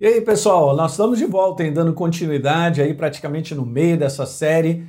[0.00, 4.24] E aí, pessoal, nós estamos de volta, hein, dando continuidade aí praticamente no meio dessa
[4.26, 4.86] série,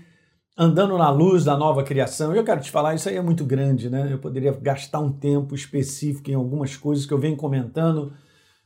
[0.55, 2.31] andando na luz da nova criação.
[2.31, 4.07] E eu quero te falar, isso aí é muito grande, né?
[4.13, 8.13] Eu poderia gastar um tempo específico em algumas coisas que eu venho comentando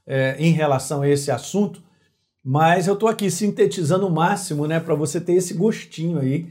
[0.06, 1.82] é, em relação a esse assunto,
[2.44, 6.50] mas eu estou aqui sintetizando o máximo, né, para você ter esse gostinho aí,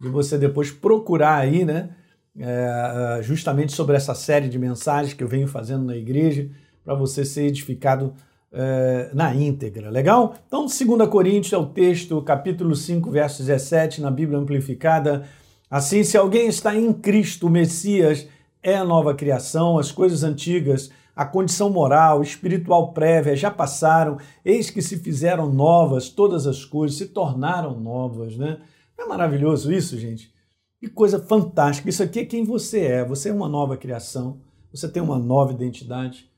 [0.00, 1.90] de você depois procurar aí, né,
[2.38, 6.48] é, justamente sobre essa série de mensagens que eu venho fazendo na igreja,
[6.82, 8.14] para você ser edificado
[8.54, 10.34] é, na íntegra, legal?
[10.46, 15.26] Então, 2 Coríntios é o texto, capítulo 5, verso 17, na Bíblia Amplificada.
[15.68, 18.28] Assim, se alguém está em Cristo, o Messias
[18.62, 24.70] é a nova criação, as coisas antigas, a condição moral, espiritual prévia já passaram, eis
[24.70, 28.58] que se fizeram novas, todas as coisas se tornaram novas, né?
[28.96, 30.32] Não é maravilhoso isso, gente?
[30.78, 31.88] Que coisa fantástica.
[31.88, 33.04] Isso aqui é quem você é.
[33.04, 34.40] Você é uma nova criação,
[34.72, 36.32] você tem uma nova identidade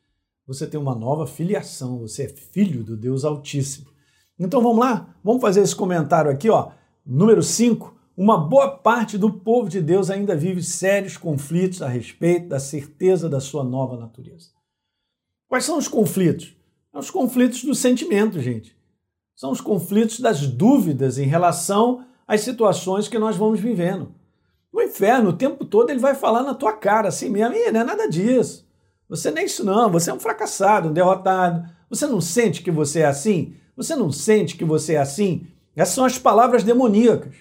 [0.46, 3.88] você tem uma nova filiação, você é filho do Deus Altíssimo.
[4.38, 6.70] Então vamos lá, vamos fazer esse comentário aqui, ó.
[7.04, 7.96] Número 5.
[8.16, 13.29] Uma boa parte do povo de Deus ainda vive sérios conflitos a respeito da certeza
[13.29, 14.51] da sua nova natureza.
[15.48, 16.57] Quais são os conflitos?
[16.90, 18.76] São os conflitos do sentimento, gente.
[19.35, 24.15] São os conflitos das dúvidas em relação às situações que nós vamos vivendo.
[24.73, 27.80] O inferno, o tempo todo, ele vai falar na tua cara assim mesmo, e não
[27.80, 28.65] é nada disso.
[29.09, 31.68] Você nem é isso não, você é um fracassado, um derrotado.
[31.88, 33.54] Você não sente que você é assim?
[33.76, 35.46] Você não sente que você é assim?
[35.74, 37.35] Essas são as palavras demoníacas.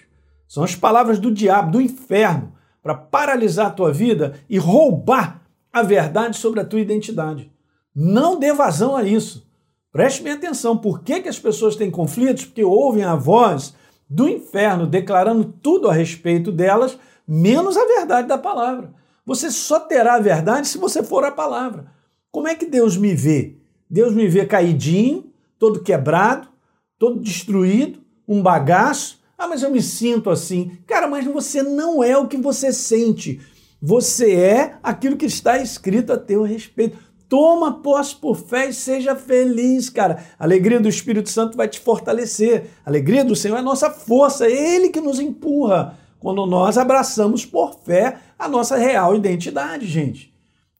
[0.46, 5.42] São as palavras do diabo, do inferno, para paralisar a tua vida e roubar
[5.72, 7.50] a verdade sobre a tua identidade.
[7.94, 9.46] Não dê vazão a isso.
[9.90, 10.76] Preste bem atenção.
[10.76, 12.44] Por que, que as pessoas têm conflitos?
[12.44, 13.74] Porque ouvem a voz
[14.08, 18.94] do inferno declarando tudo a respeito delas, menos a verdade da palavra.
[19.26, 21.86] Você só terá a verdade se você for a palavra.
[22.30, 23.56] Como é que Deus me vê?
[23.90, 26.48] Deus me vê caidinho, todo quebrado,
[26.96, 29.20] todo destruído, um bagaço.
[29.36, 30.78] Ah, mas eu me sinto assim.
[30.86, 33.40] Cara, mas você não é o que você sente.
[33.82, 36.96] Você é aquilo que está escrito a teu respeito.
[37.28, 40.24] Toma posse por fé e seja feliz, cara.
[40.38, 42.70] A alegria do Espírito Santo vai te fortalecer.
[42.84, 47.44] A alegria do Senhor é nossa força, é Ele que nos empurra quando nós abraçamos
[47.44, 50.34] por fé a nossa real identidade, gente.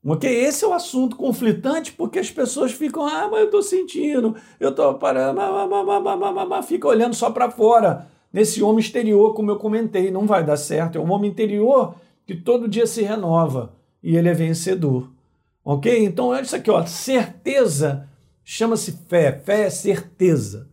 [0.04, 0.30] Ok?
[0.30, 4.72] Esse é o assunto conflitante porque as pessoas ficam, ah, mas eu tô sentindo, eu
[4.72, 5.40] tô parando,
[6.62, 8.06] fica olhando só para fora.
[8.32, 10.98] Nesse homem exterior, como eu comentei, não vai dar certo.
[10.98, 15.10] É um homem interior que todo dia se renova e ele é vencedor.
[15.64, 16.04] Ok?
[16.04, 16.84] Então, olha isso aqui, ó.
[16.86, 18.08] Certeza
[18.44, 19.32] chama-se fé.
[19.32, 20.68] Fé é certeza.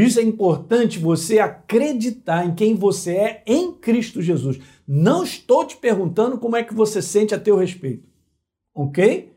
[0.00, 4.58] Isso é importante você acreditar em quem você é em Cristo Jesus.
[4.86, 8.06] Não estou te perguntando como é que você sente a teu respeito,
[8.74, 9.32] ok?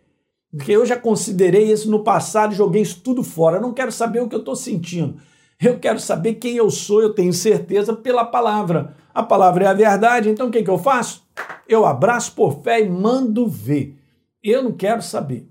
[0.52, 3.58] Porque eu já considerei isso no passado joguei isso tudo fora.
[3.58, 5.18] Eu não quero saber o que eu estou sentindo.
[5.60, 8.96] Eu quero saber quem eu sou, eu tenho certeza pela palavra.
[9.14, 11.24] A palavra é a verdade, então o que, que eu faço?
[11.68, 13.98] Eu abraço por fé e mando ver.
[14.44, 15.48] Eu não quero saber.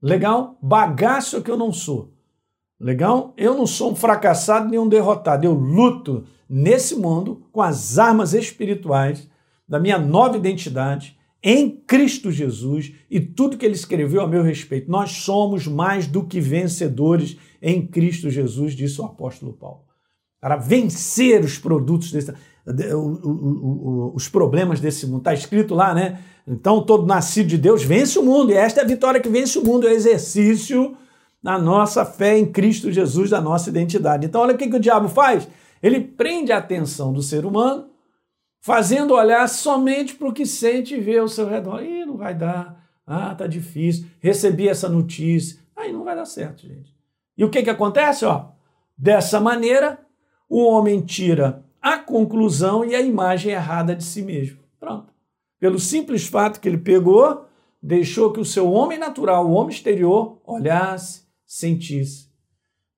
[0.00, 0.56] Legal?
[0.62, 2.14] Bagaço que eu não sou.
[2.80, 3.34] Legal?
[3.36, 5.44] Eu não sou um fracassado nem um derrotado.
[5.44, 9.28] Eu luto nesse mundo com as armas espirituais
[9.68, 14.90] da minha nova identidade em Cristo Jesus e tudo que ele escreveu a meu respeito.
[14.90, 19.80] Nós somos mais do que vencedores em Cristo Jesus, disse o apóstolo Paulo.
[20.40, 22.32] Para vencer os produtos desse,
[24.14, 25.18] os problemas desse mundo.
[25.18, 26.20] Está escrito lá, né?
[26.46, 29.58] Então, todo nascido de Deus vence o mundo, e esta é a vitória que vence
[29.58, 30.96] o mundo, é o exercício
[31.42, 34.26] na nossa fé em Cristo Jesus, da nossa identidade.
[34.26, 35.48] Então, olha o que, que o diabo faz.
[35.82, 37.90] Ele prende a atenção do ser humano,
[38.60, 41.82] fazendo olhar somente para o que sente e vê ao seu redor.
[41.82, 42.84] Ih, não vai dar.
[43.06, 44.06] Ah, tá difícil.
[44.20, 45.58] Recebi essa notícia.
[45.76, 46.94] Aí não vai dar certo, gente.
[47.36, 48.24] E o que, que acontece?
[48.24, 48.46] Ó,
[48.96, 49.98] dessa maneira,
[50.48, 54.58] o homem tira a conclusão e a imagem errada de si mesmo.
[54.80, 55.12] Pronto.
[55.60, 57.46] Pelo simples fato que ele pegou,
[57.80, 62.28] deixou que o seu homem natural, o homem exterior, olhasse, sentisse.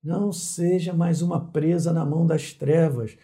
[0.02, 3.16] Não seja mais uma presa na mão das trevas.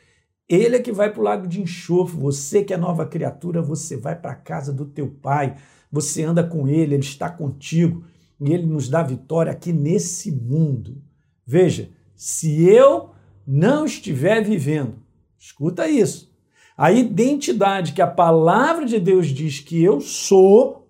[0.48, 2.16] Ele é que vai para o lago de enxofre.
[2.18, 5.56] Você que é nova criatura, você vai para a casa do teu pai.
[5.90, 8.04] Você anda com ele, ele está contigo.
[8.40, 11.02] E ele nos dá vitória aqui nesse mundo.
[11.44, 13.10] Veja, se eu
[13.46, 14.94] não estiver vivendo,
[15.38, 16.32] escuta isso,
[16.76, 20.88] a identidade que a palavra de Deus diz que eu sou,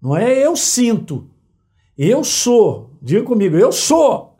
[0.00, 1.30] não é eu sinto,
[1.96, 4.34] eu sou, Diga comigo, eu sou.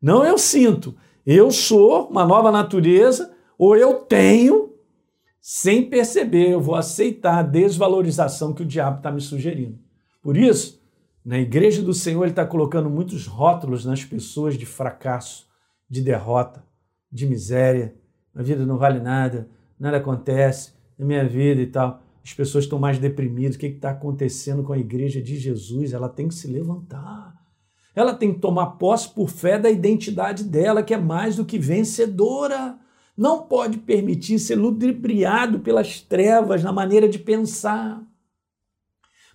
[0.00, 0.94] Não eu sinto.
[1.26, 4.72] Eu sou uma nova natureza, ou eu tenho,
[5.40, 9.80] sem perceber, eu vou aceitar a desvalorização que o diabo está me sugerindo.
[10.22, 10.80] Por isso,
[11.24, 15.46] Na igreja do Senhor, ele está colocando muitos rótulos nas pessoas de fracasso,
[15.88, 16.64] de derrota,
[17.10, 17.94] de miséria.
[18.34, 22.02] A vida não vale nada, nada acontece na minha vida e tal.
[22.24, 23.54] As pessoas estão mais deprimidas.
[23.54, 25.92] O que está acontecendo com a igreja de Jesus?
[25.92, 27.40] Ela tem que se levantar.
[27.94, 31.58] Ela tem que tomar posse por fé da identidade dela, que é mais do que
[31.58, 32.78] vencedora.
[33.16, 38.02] Não pode permitir ser ludibriado pelas trevas na maneira de pensar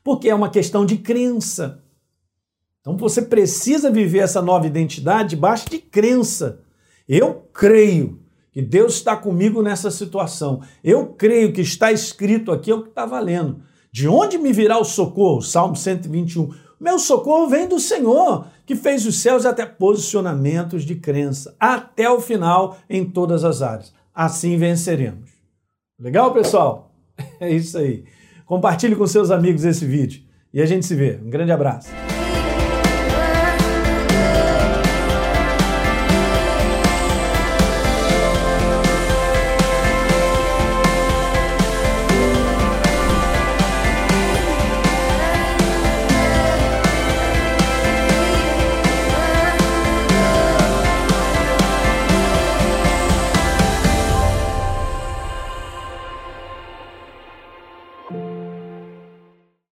[0.07, 1.83] porque é uma questão de crença.
[2.79, 6.61] Então você precisa viver essa nova identidade debaixo de crença.
[7.05, 8.21] Eu creio
[8.53, 10.61] que Deus está comigo nessa situação.
[10.81, 13.61] Eu creio que está escrito aqui é o que está valendo.
[13.91, 15.41] De onde me virá o socorro?
[15.41, 16.53] Salmo 121.
[16.79, 22.21] Meu socorro vem do Senhor, que fez os céus até posicionamentos de crença, até o
[22.21, 23.93] final em todas as áreas.
[24.13, 25.29] Assim venceremos.
[25.99, 26.91] Legal, pessoal?
[27.39, 28.03] É isso aí.
[28.45, 30.21] Compartilhe com seus amigos esse vídeo
[30.53, 31.19] e a gente se vê.
[31.23, 31.89] Um grande abraço.